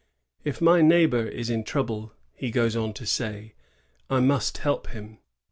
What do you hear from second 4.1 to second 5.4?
must help him."